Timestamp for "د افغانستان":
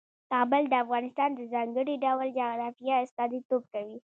0.69-1.29